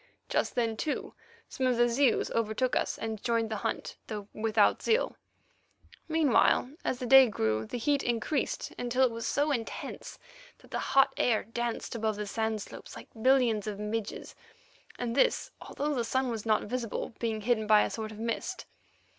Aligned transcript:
Just 0.29 0.55
then, 0.55 0.77
too, 0.77 1.13
some 1.47 1.67
of 1.67 1.77
the 1.77 1.87
Zeus 1.87 2.31
overtook 2.31 2.75
us 2.75 2.97
and 2.97 3.21
joined 3.21 3.51
the 3.51 3.57
hunt, 3.57 3.97
though 4.07 4.27
without 4.33 4.81
zeal. 4.81 5.15
Meanwhile, 6.07 6.71
as 6.83 6.97
the 6.97 7.05
day 7.05 7.27
grew, 7.29 7.67
the 7.67 7.77
heat 7.77 8.01
increased 8.01 8.73
until 8.79 9.03
it 9.05 9.11
was 9.11 9.27
so 9.27 9.51
intense 9.51 10.17
that 10.57 10.71
the 10.71 10.79
hot 10.79 11.13
air 11.17 11.43
danced 11.43 11.93
above 11.93 12.15
the 12.15 12.25
sand 12.25 12.63
slopes 12.63 12.95
like 12.95 13.09
billions 13.21 13.67
of 13.67 13.77
midges, 13.77 14.33
and 14.97 15.13
this 15.15 15.51
although 15.61 15.93
the 15.93 16.03
sun 16.03 16.31
was 16.31 16.47
not 16.47 16.63
visible, 16.63 17.13
being 17.19 17.41
hidden 17.41 17.67
by 17.67 17.83
a 17.83 17.91
sort 17.91 18.11
of 18.11 18.17
mist. 18.17 18.65